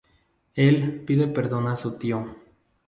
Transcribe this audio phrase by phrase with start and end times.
[0.55, 2.35] Él pide perdón a su tío.